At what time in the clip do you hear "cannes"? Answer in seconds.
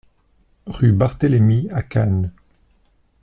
1.83-2.31